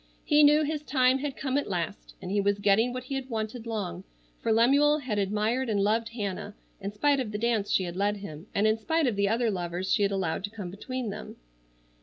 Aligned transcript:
He 0.25 0.41
knew 0.41 0.63
his 0.63 0.81
time 0.81 1.19
had 1.19 1.37
come 1.37 1.59
at 1.59 1.69
last, 1.69 2.15
and 2.23 2.31
he 2.31 2.41
was 2.41 2.57
getting 2.57 2.91
what 2.91 3.03
he 3.03 3.13
had 3.13 3.29
wanted 3.29 3.67
long, 3.67 4.03
for 4.41 4.51
Lemuel 4.51 4.97
had 4.97 5.19
admired 5.19 5.69
and 5.69 5.79
loved 5.79 6.09
Hannah 6.15 6.55
in 6.81 6.91
spite 6.91 7.19
of 7.19 7.31
the 7.31 7.37
dance 7.37 7.69
she 7.69 7.83
had 7.83 7.95
led 7.95 8.17
him, 8.17 8.47
and 8.55 8.65
in 8.65 8.79
spite 8.79 9.05
of 9.05 9.15
the 9.15 9.29
other 9.29 9.51
lovers 9.51 9.93
she 9.93 10.01
had 10.01 10.11
allowed 10.11 10.43
to 10.45 10.49
come 10.49 10.71
between 10.71 11.11
them. 11.11 11.35